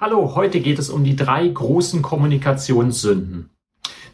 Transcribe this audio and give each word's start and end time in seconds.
Hallo, 0.00 0.34
heute 0.34 0.60
geht 0.60 0.78
es 0.78 0.88
um 0.88 1.04
die 1.04 1.14
drei 1.14 1.46
großen 1.46 2.00
Kommunikationssünden. 2.00 3.50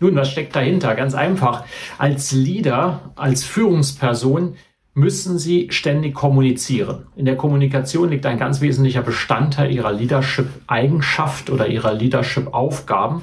Nun, 0.00 0.16
was 0.16 0.32
steckt 0.32 0.56
dahinter? 0.56 0.96
Ganz 0.96 1.14
einfach. 1.14 1.64
Als 1.96 2.32
Leader, 2.32 3.12
als 3.14 3.44
Führungsperson 3.44 4.56
müssen 4.94 5.38
Sie 5.38 5.68
ständig 5.70 6.12
kommunizieren. 6.12 7.06
In 7.14 7.24
der 7.24 7.36
Kommunikation 7.36 8.10
liegt 8.10 8.26
ein 8.26 8.36
ganz 8.36 8.60
wesentlicher 8.60 9.02
Bestandteil 9.02 9.70
Ihrer 9.70 9.92
Leadership-Eigenschaft 9.92 11.50
oder 11.50 11.68
Ihrer 11.68 11.94
Leadership-Aufgaben, 11.94 13.22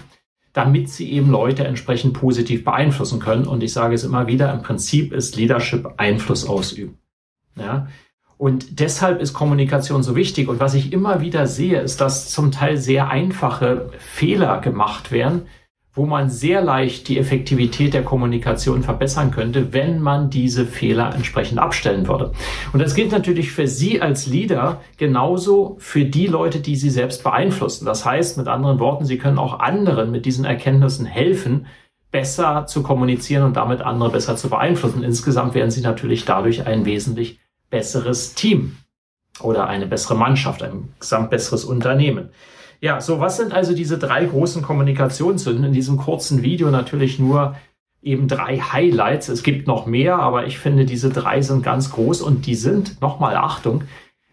damit 0.53 0.88
Sie 0.88 1.11
eben 1.11 1.30
Leute 1.30 1.66
entsprechend 1.66 2.14
positiv 2.14 2.64
beeinflussen 2.64 3.20
können. 3.20 3.45
Und 3.45 3.61
ich 3.61 3.73
sage 3.73 3.94
es 3.94 4.05
immer 4.05 4.27
wieder, 4.27 4.53
im 4.53 4.61
Prinzip 4.61 5.11
ist 5.11 5.36
Leadership 5.36 5.95
Einfluss 5.98 6.48
ausüben. 6.48 6.98
Ja? 7.58 7.89
Und 8.43 8.81
deshalb 8.81 9.21
ist 9.21 9.31
Kommunikation 9.31 10.03
so 10.03 10.17
wichtig. 10.17 10.49
Und 10.49 10.59
was 10.59 10.73
ich 10.73 10.91
immer 10.91 11.21
wieder 11.21 11.47
sehe, 11.47 11.79
ist, 11.79 12.02
dass 12.02 12.29
zum 12.29 12.52
Teil 12.52 12.75
sehr 12.75 13.07
einfache 13.07 13.91
Fehler 13.99 14.59
gemacht 14.59 15.13
werden, 15.13 15.43
wo 15.93 16.05
man 16.05 16.30
sehr 16.30 16.61
leicht 16.61 17.08
die 17.08 17.17
Effektivität 17.17 17.94
der 17.94 18.03
Kommunikation 18.03 18.83
verbessern 18.83 19.31
könnte, 19.31 19.72
wenn 19.72 20.02
man 20.02 20.30
diese 20.30 20.66
Fehler 20.66 21.16
entsprechend 21.16 21.58
abstellen 21.58 22.05
würde. 22.05 22.33
Und 22.73 22.81
das 22.81 22.95
gilt 22.95 23.13
natürlich 23.13 23.53
für 23.53 23.66
Sie 23.66 24.02
als 24.02 24.27
Leader 24.27 24.81
genauso 24.97 25.78
für 25.80 26.03
die 26.03 26.28
Leute, 26.28 26.59
die 26.59 26.75
Sie 26.75 26.89
selbst 26.89 27.23
beeinflussen. 27.23 27.85
Das 27.85 28.03
heißt, 28.03 28.38
mit 28.38 28.50
anderen 28.50 28.80
Worten, 28.80 29.05
Sie 29.05 29.19
können 29.19 29.39
auch 29.39 29.61
anderen 29.61 30.11
mit 30.11 30.25
diesen 30.25 30.44
Erkenntnissen 30.44 31.05
helfen, 31.05 31.67
besser 32.11 32.66
zu 32.66 32.83
kommunizieren 32.83 33.45
und 33.45 33.55
damit 33.55 33.80
andere 33.80 34.09
besser 34.09 34.35
zu 34.35 34.50
beeinflussen. 34.50 35.02
Insgesamt 35.02 35.53
werden 35.53 35.72
Sie 35.72 35.80
natürlich 35.80 36.25
dadurch 36.25 36.67
ein 36.67 36.83
wesentlich 36.83 37.39
besseres 37.73 38.35
Team 38.35 38.77
oder 39.41 39.67
eine 39.67 39.88
bessere 39.88 40.16
Mannschaft, 40.16 40.61
ein 40.61 40.93
gesamt 40.99 41.31
besseres 41.31 41.66
Unternehmen. 41.66 42.29
Ja, 42.81 43.02
so 43.02 43.19
was 43.19 43.38
sind 43.38 43.52
also 43.52 43.73
diese 43.73 43.97
drei 43.97 44.25
großen 44.25 44.61
Kommunikationssünden? 44.61 45.66
In 45.66 45.73
diesem 45.73 45.97
kurzen 45.97 46.44
Video 46.44 46.69
natürlich 46.69 47.17
nur 47.17 47.55
eben 48.03 48.27
drei 48.27 48.59
Highlights. 48.59 49.27
Es 49.27 49.41
gibt 49.41 49.66
noch 49.66 49.88
mehr, 49.88 50.19
aber 50.19 50.45
ich 50.45 50.59
finde, 50.59 50.85
diese 50.85 51.09
drei 51.09 51.41
sind 51.41 51.63
ganz 51.63 51.89
groß 51.89 52.21
und 52.21 52.45
die 52.45 52.53
sind, 52.53 53.01
nochmal 53.01 53.35
Achtung, 53.38 53.85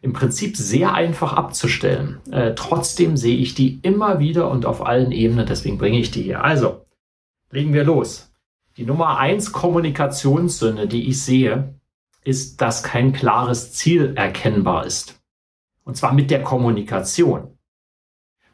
im 0.02 0.12
Prinzip 0.12 0.54
sehr 0.58 0.92
einfach 0.92 1.32
abzustellen. 1.32 2.18
Äh, 2.30 2.52
trotzdem 2.54 3.16
sehe 3.16 3.38
ich 3.38 3.54
die 3.54 3.78
immer 3.80 4.18
wieder 4.18 4.50
und 4.50 4.66
auf 4.66 4.84
allen 4.84 5.12
Ebenen, 5.12 5.46
deswegen 5.46 5.78
bringe 5.78 5.98
ich 5.98 6.10
die 6.10 6.22
hier. 6.22 6.44
Also, 6.44 6.84
legen 7.50 7.72
wir 7.72 7.84
los. 7.84 8.34
Die 8.76 8.84
Nummer 8.84 9.18
eins 9.18 9.50
Kommunikationssünde, 9.52 10.86
die 10.86 11.08
ich 11.08 11.22
sehe, 11.22 11.79
ist, 12.24 12.60
dass 12.60 12.82
kein 12.82 13.12
klares 13.12 13.72
Ziel 13.72 14.14
erkennbar 14.16 14.86
ist. 14.86 15.20
Und 15.84 15.96
zwar 15.96 16.12
mit 16.12 16.30
der 16.30 16.42
Kommunikation. 16.42 17.56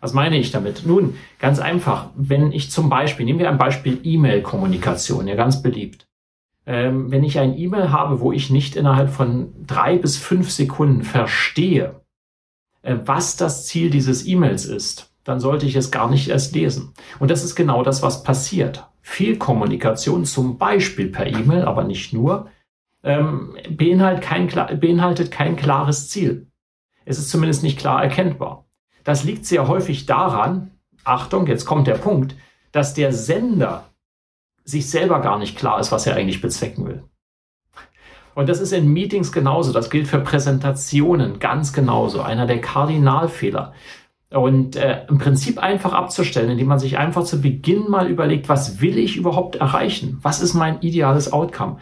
Was 0.01 0.13
meine 0.13 0.39
ich 0.39 0.51
damit? 0.51 0.87
Nun, 0.87 1.17
ganz 1.39 1.59
einfach, 1.59 2.11
wenn 2.15 2.53
ich 2.53 2.71
zum 2.71 2.89
Beispiel, 2.89 3.27
nehmen 3.27 3.39
wir 3.39 3.51
ein 3.51 3.59
Beispiel 3.59 3.99
E-Mail-Kommunikation, 4.03 5.27
ja 5.27 5.35
ganz 5.35 5.63
beliebt. 5.63 6.07
Ähm, 6.67 7.11
wenn 7.11 7.25
ich 7.25 7.39
ein 7.39 7.57
E-Mail 7.57 7.91
habe, 7.91 8.21
wo 8.21 8.33
ich 8.33 8.51
nicht 8.51 8.77
innerhalb 8.77 9.11
von 9.11 9.53
drei 9.67 9.99
bis 9.99 10.17
fünf 10.17 10.51
Sekunden 10.51 11.03
verstehe, 11.03 12.01
äh, 12.83 12.97
was 13.05 13.37
das 13.37 13.67
Ziel 13.67 13.91
dieses 13.91 14.27
E-Mails 14.27 14.65
ist, 14.67 15.13
dann 15.25 15.41
sollte 15.41 15.67
ich 15.67 15.75
es 15.75 15.91
gar 15.91 16.09
nicht 16.09 16.29
erst 16.29 16.55
lesen. 16.55 16.93
Und 17.19 17.31
das 17.31 17.43
ist 17.43 17.57
genau 17.57 17.83
das, 17.83 18.03
was 18.03 18.23
passiert. 18.23 18.87
Viel 19.03 19.39
Kommunikation, 19.39 20.25
zum 20.25 20.59
Beispiel 20.59 21.09
per 21.09 21.27
E-Mail, 21.27 21.63
aber 21.63 21.85
nicht 21.85 22.13
nur, 22.13 22.49
ähm, 23.07 23.57
beinhaltet, 23.71 24.23
kein, 24.23 24.49
beinhaltet 24.81 25.31
kein 25.31 25.57
klares 25.57 26.11
Ziel. 26.11 26.49
Es 27.05 27.19
ist 27.19 27.31
zumindest 27.31 27.63
nicht 27.63 27.79
klar 27.79 28.03
erkennbar. 28.03 28.67
Das 29.05 29.23
liegt 29.23 29.47
sehr 29.47 29.69
häufig 29.69 30.07
daran, 30.07 30.73
Achtung, 31.05 31.47
jetzt 31.47 31.65
kommt 31.65 31.87
der 31.87 31.95
Punkt, 31.95 32.35
dass 32.73 32.95
der 32.95 33.13
Sender 33.13 33.85
sich 34.65 34.91
selber 34.91 35.21
gar 35.21 35.39
nicht 35.39 35.57
klar 35.57 35.79
ist, 35.79 35.93
was 35.93 36.07
er 36.09 36.17
eigentlich 36.17 36.41
bezwecken 36.41 36.87
will. 36.89 37.05
Und 38.35 38.49
das 38.49 38.61
ist 38.61 38.73
in 38.73 38.93
Meetings 38.93 39.31
genauso. 39.31 39.73
Das 39.73 39.89
gilt 39.89 40.09
für 40.09 40.19
Präsentationen 40.19 41.39
ganz 41.39 41.73
genauso. 41.73 42.23
Einer 42.23 42.47
der 42.47 42.61
Kardinalfehler. 42.61 43.73
Und 44.31 44.75
äh, 44.75 45.07
im 45.09 45.19
Prinzip 45.19 45.59
einfach 45.59 45.93
abzustellen, 45.93 46.51
indem 46.51 46.67
man 46.67 46.81
sich 46.81 46.99
einfach 46.99 47.23
zu 47.23 47.41
Beginn 47.41 47.89
mal 47.89 48.09
überlegt, 48.09 48.49
was 48.49 48.81
will 48.81 48.99
ich 48.99 49.17
überhaupt 49.17 49.55
erreichen? 49.57 50.19
Was 50.23 50.43
ist 50.43 50.55
mein 50.55 50.81
ideales 50.81 51.33
Outcome? 51.33 51.79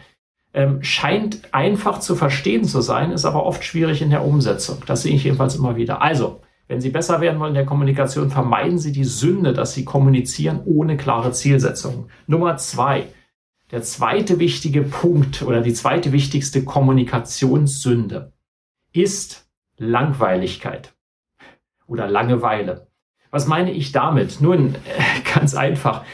Ähm, 0.55 0.81
scheint 0.81 1.53
einfach 1.53 1.99
zu 1.99 2.15
verstehen 2.15 2.63
zu 2.63 2.79
sein, 2.79 3.11
ist 3.11 3.25
aber 3.25 3.45
oft 3.45 3.63
schwierig 3.65 4.01
in 4.01 4.09
der 4.09 4.25
Umsetzung. 4.25 4.77
Das 4.85 5.01
sehe 5.01 5.13
ich 5.13 5.25
jedenfalls 5.25 5.55
immer 5.55 5.75
wieder. 5.75 6.01
Also, 6.01 6.41
wenn 6.69 6.79
Sie 6.79 6.89
besser 6.89 7.19
werden 7.19 7.39
wollen 7.39 7.49
in 7.49 7.55
der 7.55 7.65
Kommunikation, 7.65 8.31
vermeiden 8.31 8.79
Sie 8.79 8.93
die 8.93 9.03
Sünde, 9.03 9.51
dass 9.51 9.73
Sie 9.73 9.83
kommunizieren 9.83 10.61
ohne 10.65 10.95
klare 10.95 11.33
Zielsetzung. 11.33 12.07
Nummer 12.25 12.55
zwei. 12.55 13.07
Der 13.71 13.81
zweite 13.81 14.39
wichtige 14.39 14.83
Punkt 14.83 15.41
oder 15.41 15.61
die 15.61 15.73
zweite 15.73 16.11
wichtigste 16.13 16.63
Kommunikationssünde 16.63 18.31
ist 18.93 19.49
Langweiligkeit 19.77 20.93
oder 21.85 22.07
Langeweile. 22.07 22.87
Was 23.29 23.47
meine 23.47 23.71
ich 23.71 23.91
damit? 23.91 24.39
Nun, 24.39 24.75
ganz 25.35 25.53
einfach 25.53 26.05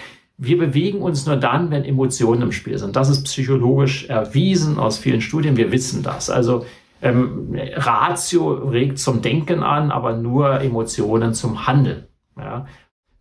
wir 0.44 0.58
bewegen 0.58 1.04
uns 1.04 1.28
nur 1.28 1.36
dann, 1.36 1.70
wenn 1.70 1.86
Emotionen 1.86 2.42
im 2.42 2.52
Spiel 2.52 2.76
sind. 2.80 2.96
Das 2.96 3.10
ist 3.10 3.26
psychologisch 3.26 4.10
erwiesen 4.10 4.80
aus 4.80 4.98
vielen 4.98 5.22
Studien. 5.22 5.56
Wir 5.56 5.72
wissen 5.72 6.02
das. 6.02 6.32
Also 6.32 6.66
ähm, 7.04 7.56
Ratio 7.76 8.52
regt 8.54 8.98
zum 8.98 9.22
Denken 9.22 9.62
an, 9.62 9.92
aber 9.92 10.18
nur 10.18 10.60
Emotionen 10.62 11.36
zum 11.36 11.68
Handeln. 11.68 12.06
Ja. 12.36 12.66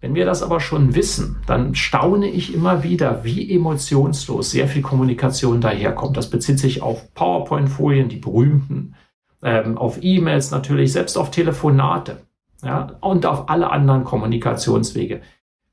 Wenn 0.01 0.15
wir 0.15 0.25
das 0.25 0.43
aber 0.43 0.61
schon 0.61 0.95
wissen, 0.95 1.37
dann 1.47 1.75
staune 1.75 2.27
ich 2.27 2.55
immer 2.55 2.85
wieder, 2.85 3.23
wie 3.23 3.55
emotionslos 3.55 4.51
sehr 4.51 4.67
viel 4.67 4.81
Kommunikation 4.81 5.61
daherkommt. 5.61 6.17
Das 6.17 6.31
bezieht 6.31 6.59
sich 6.59 6.81
auf 6.81 7.13
PowerPoint-Folien, 7.13 8.09
die 8.09 8.17
berühmten, 8.17 8.95
ähm, 9.43 9.77
auf 9.77 9.99
E-Mails 10.01 10.53
natürlich, 10.53 10.93
selbst 10.93 11.19
auf 11.19 11.31
Telefonate 11.31 12.23
ja, 12.65 12.97
und 13.03 13.27
auf 13.27 13.51
alle 13.51 13.71
anderen 13.71 14.05
Kommunikationswege. 14.05 15.21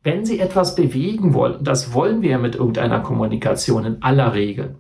Wenn 0.08 0.24
Sie 0.24 0.40
etwas 0.40 0.76
bewegen 0.76 1.34
wollen, 1.34 1.66
das 1.66 1.94
wollen 1.94 2.22
wir 2.22 2.38
mit 2.38 2.56
irgendeiner 2.56 3.02
Kommunikation 3.02 3.84
in 3.84 4.02
aller 4.04 4.34
Regel, 4.34 4.78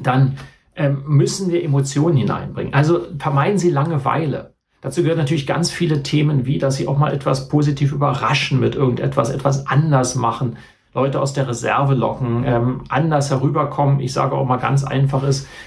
dann 0.00 0.38
ähm, 0.74 1.04
müssen 1.06 1.52
wir 1.52 1.62
Emotionen 1.62 2.16
hineinbringen. 2.16 2.74
Also 2.74 3.06
vermeiden 3.16 3.58
Sie 3.58 3.70
Langeweile. 3.70 4.54
Dazu 4.80 5.02
gehören 5.02 5.18
natürlich 5.18 5.46
ganz 5.46 5.70
viele 5.70 6.02
Themen, 6.02 6.46
wie 6.46 6.58
dass 6.58 6.74
Sie 6.74 6.88
auch 6.88 6.98
mal 6.98 7.14
etwas 7.14 7.48
positiv 7.48 7.92
überraschen 7.92 8.58
mit 8.58 8.74
irgendetwas, 8.74 9.30
etwas 9.30 9.68
anders 9.68 10.16
machen, 10.16 10.56
Leute 10.94 11.20
aus 11.20 11.32
der 11.32 11.46
Reserve 11.46 11.94
locken, 11.94 12.42
ähm, 12.44 12.80
anders 12.88 13.30
herüberkommen. 13.30 14.00
Ich 14.00 14.12
sage 14.12 14.34
auch 14.34 14.46
mal 14.46 14.56
ganz 14.56 14.82
einfach 14.82 15.22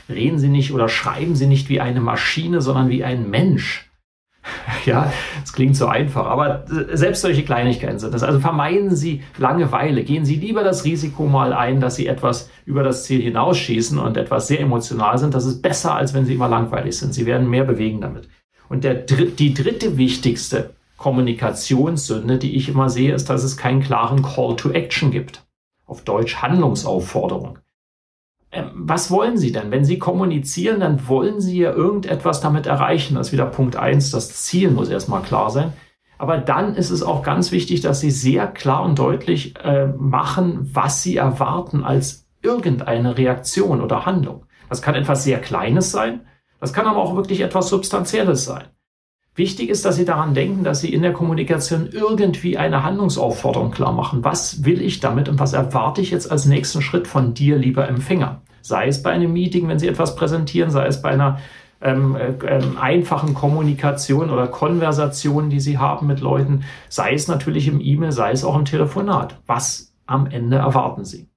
reden 0.09 0.39
Sie 0.39 0.49
nicht 0.49 0.73
oder 0.73 0.89
schreiben 0.89 1.37
Sie 1.37 1.47
nicht 1.47 1.69
wie 1.69 1.79
eine 1.79 2.01
Maschine, 2.01 2.59
sondern 2.59 2.89
wie 2.89 3.05
ein 3.05 3.29
Mensch. 3.29 3.86
Ja, 4.85 5.11
es 5.43 5.53
klingt 5.53 5.75
so 5.75 5.87
einfach, 5.87 6.25
aber 6.25 6.65
selbst 6.93 7.21
solche 7.21 7.43
Kleinigkeiten 7.43 7.99
sind 7.99 8.13
das. 8.13 8.23
Also 8.23 8.39
vermeiden 8.39 8.95
Sie 8.95 9.23
Langeweile. 9.37 10.03
Gehen 10.03 10.25
Sie 10.25 10.35
lieber 10.35 10.63
das 10.63 10.85
Risiko 10.85 11.25
mal 11.25 11.53
ein, 11.53 11.81
dass 11.81 11.95
Sie 11.95 12.07
etwas 12.07 12.49
über 12.65 12.83
das 12.83 13.03
Ziel 13.03 13.21
hinausschießen 13.21 13.99
und 13.99 14.17
etwas 14.17 14.47
sehr 14.47 14.59
emotional 14.59 15.17
sind. 15.17 15.33
Das 15.33 15.45
ist 15.45 15.61
besser, 15.61 15.95
als 15.95 16.13
wenn 16.13 16.25
Sie 16.25 16.35
immer 16.35 16.47
langweilig 16.47 16.97
sind. 16.97 17.13
Sie 17.13 17.25
werden 17.25 17.49
mehr 17.49 17.65
bewegen 17.65 18.01
damit. 18.01 18.29
Und 18.69 18.83
der, 18.83 18.95
die 18.95 19.53
dritte 19.53 19.97
wichtigste 19.97 20.71
Kommunikationssünde, 20.97 22.37
die 22.37 22.55
ich 22.55 22.69
immer 22.69 22.89
sehe, 22.89 23.13
ist, 23.13 23.29
dass 23.29 23.43
es 23.43 23.57
keinen 23.57 23.81
klaren 23.81 24.23
Call 24.23 24.55
to 24.55 24.71
Action 24.71 25.11
gibt. 25.11 25.45
Auf 25.85 26.03
Deutsch 26.03 26.37
Handlungsaufforderung. 26.41 27.59
Ähm, 28.51 28.71
was 28.73 29.11
wollen 29.11 29.37
Sie 29.37 29.51
denn? 29.51 29.71
Wenn 29.71 29.85
Sie 29.85 29.99
kommunizieren, 29.99 30.79
dann 30.79 31.07
wollen 31.07 31.41
Sie 31.41 31.59
ja 31.59 31.71
irgendetwas 31.71 32.39
damit 32.41 32.65
erreichen. 32.65 33.15
Das 33.15 33.27
ist 33.27 33.33
wieder 33.33 33.45
Punkt 33.45 33.75
eins. 33.75 34.11
Das 34.11 34.29
Ziel 34.43 34.71
muss 34.71 34.89
erstmal 34.89 35.21
klar 35.21 35.49
sein. 35.49 35.73
Aber 36.17 36.37
dann 36.37 36.75
ist 36.75 36.89
es 36.89 37.03
auch 37.03 37.21
ganz 37.23 37.51
wichtig, 37.51 37.81
dass 37.81 37.99
Sie 37.99 38.11
sehr 38.11 38.47
klar 38.47 38.83
und 38.83 38.97
deutlich 38.97 39.55
äh, 39.57 39.87
machen, 39.97 40.69
was 40.73 41.03
Sie 41.03 41.17
erwarten 41.17 41.83
als 41.83 42.27
irgendeine 42.41 43.17
Reaktion 43.17 43.81
oder 43.81 44.05
Handlung. 44.05 44.45
Das 44.69 44.81
kann 44.81 44.95
etwas 44.95 45.23
sehr 45.23 45.39
Kleines 45.39 45.91
sein. 45.91 46.21
Das 46.59 46.73
kann 46.73 46.87
aber 46.87 46.99
auch 46.99 47.15
wirklich 47.15 47.41
etwas 47.41 47.69
Substanzielles 47.69 48.45
sein. 48.45 48.65
Wichtig 49.37 49.69
ist, 49.69 49.85
dass 49.85 49.95
Sie 49.95 50.03
daran 50.03 50.33
denken, 50.33 50.63
dass 50.63 50.81
Sie 50.81 50.91
in 50.91 51.03
der 51.03 51.13
Kommunikation 51.13 51.89
irgendwie 51.91 52.57
eine 52.57 52.81
Handlungsaufforderung 52.81 53.69
klar 53.69 53.93
machen. 53.93 54.23
Was 54.23 54.65
will 54.65 54.81
ich 54.81 54.99
damit 54.99 55.29
und 55.29 55.37
was 55.37 55.53
erwarte 55.53 56.01
ich 56.01 56.09
jetzt 56.09 56.31
als 56.31 56.45
nächsten 56.45 56.81
Schritt 56.81 57.07
von 57.07 57.35
dir, 57.35 57.55
lieber 57.55 57.87
Empfänger? 57.87 58.41
Sei 58.63 58.87
es 58.87 59.03
bei 59.03 59.11
einem 59.11 59.31
Meeting, 59.33 59.67
wenn 59.67 59.77
Sie 59.77 59.87
etwas 59.87 60.15
präsentieren, 60.15 60.71
sei 60.71 60.87
es 60.87 61.03
bei 61.03 61.09
einer 61.11 61.37
ähm, 61.81 62.15
äh, 62.15 62.33
ähm, 62.47 62.79
einfachen 62.81 63.35
Kommunikation 63.35 64.31
oder 64.31 64.47
Konversation, 64.47 65.51
die 65.51 65.59
Sie 65.59 65.77
haben 65.77 66.07
mit 66.07 66.19
Leuten, 66.19 66.63
sei 66.89 67.13
es 67.13 67.27
natürlich 67.27 67.67
im 67.67 67.79
E-Mail, 67.79 68.11
sei 68.11 68.31
es 68.31 68.43
auch 68.43 68.57
im 68.57 68.65
Telefonat. 68.65 69.39
Was 69.45 69.93
am 70.07 70.25
Ende 70.25 70.57
erwarten 70.57 71.05
Sie? 71.05 71.29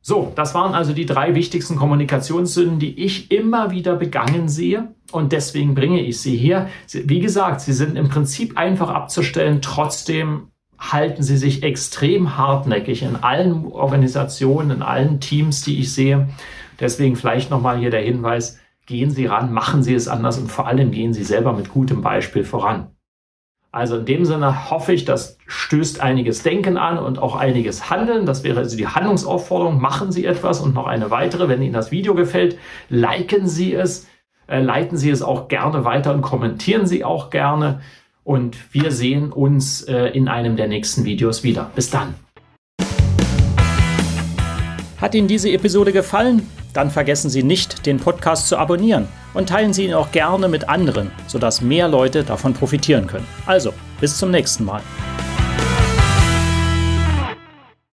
So, 0.00 0.32
das 0.34 0.54
waren 0.54 0.74
also 0.74 0.94
die 0.94 1.06
drei 1.06 1.34
wichtigsten 1.34 1.76
Kommunikationssünden, 1.76 2.78
die 2.78 3.04
ich 3.04 3.30
immer 3.30 3.70
wieder 3.70 3.94
begangen 3.94 4.48
sehe 4.48 4.94
und 5.12 5.32
deswegen 5.32 5.74
bringe 5.74 6.00
ich 6.00 6.20
sie 6.20 6.36
hier. 6.36 6.68
Wie 6.92 7.20
gesagt, 7.20 7.60
sie 7.60 7.72
sind 7.72 7.96
im 7.96 8.08
Prinzip 8.08 8.56
einfach 8.56 8.90
abzustellen, 8.90 9.60
trotzdem 9.62 10.48
halten 10.78 11.22
sie 11.22 11.36
sich 11.36 11.62
extrem 11.62 12.36
hartnäckig 12.36 13.02
in 13.02 13.16
allen 13.16 13.66
Organisationen, 13.66 14.70
in 14.70 14.82
allen 14.82 15.20
Teams, 15.20 15.62
die 15.62 15.78
ich 15.78 15.92
sehe. 15.92 16.28
Deswegen 16.80 17.16
vielleicht 17.16 17.50
nochmal 17.50 17.78
hier 17.78 17.90
der 17.90 18.02
Hinweis, 18.02 18.58
gehen 18.86 19.10
Sie 19.10 19.26
ran, 19.26 19.52
machen 19.52 19.82
Sie 19.82 19.94
es 19.94 20.08
anders 20.08 20.38
und 20.38 20.50
vor 20.50 20.66
allem 20.66 20.90
gehen 20.90 21.14
Sie 21.14 21.22
selber 21.22 21.52
mit 21.52 21.68
gutem 21.70 22.02
Beispiel 22.02 22.44
voran. 22.44 22.88
Also 23.70 23.96
in 23.96 24.04
dem 24.04 24.24
Sinne 24.26 24.70
hoffe 24.70 24.92
ich, 24.92 25.06
das 25.06 25.38
stößt 25.46 26.02
einiges 26.02 26.42
Denken 26.42 26.76
an 26.76 26.98
und 26.98 27.18
auch 27.18 27.36
einiges 27.36 27.88
Handeln. 27.88 28.26
Das 28.26 28.44
wäre 28.44 28.58
also 28.58 28.76
die 28.76 28.86
Handlungsaufforderung. 28.86 29.80
Machen 29.80 30.12
Sie 30.12 30.26
etwas 30.26 30.60
und 30.60 30.74
noch 30.74 30.86
eine 30.86 31.10
weitere. 31.10 31.48
Wenn 31.48 31.62
Ihnen 31.62 31.72
das 31.72 31.90
Video 31.90 32.14
gefällt, 32.14 32.58
liken 32.90 33.48
Sie 33.48 33.72
es, 33.74 34.06
äh, 34.52 34.60
leiten 34.60 34.98
Sie 34.98 35.10
es 35.10 35.22
auch 35.22 35.48
gerne 35.48 35.84
weiter 35.84 36.14
und 36.14 36.20
kommentieren 36.20 36.86
Sie 36.86 37.04
auch 37.04 37.30
gerne. 37.30 37.80
Und 38.22 38.56
wir 38.72 38.92
sehen 38.92 39.32
uns 39.32 39.82
äh, 39.82 40.06
in 40.08 40.28
einem 40.28 40.56
der 40.56 40.68
nächsten 40.68 41.04
Videos 41.04 41.42
wieder. 41.42 41.70
Bis 41.74 41.90
dann. 41.90 42.14
Hat 45.00 45.14
Ihnen 45.14 45.26
diese 45.26 45.50
Episode 45.50 45.92
gefallen? 45.92 46.48
Dann 46.74 46.90
vergessen 46.90 47.28
Sie 47.28 47.42
nicht, 47.42 47.84
den 47.86 47.98
Podcast 47.98 48.48
zu 48.48 48.56
abonnieren 48.56 49.08
und 49.34 49.48
teilen 49.48 49.72
Sie 49.72 49.86
ihn 49.86 49.94
auch 49.94 50.12
gerne 50.12 50.48
mit 50.48 50.68
anderen, 50.68 51.10
sodass 51.26 51.60
mehr 51.60 51.88
Leute 51.88 52.22
davon 52.22 52.54
profitieren 52.54 53.06
können. 53.06 53.26
Also, 53.46 53.74
bis 54.00 54.16
zum 54.16 54.30
nächsten 54.30 54.64
Mal. 54.64 54.82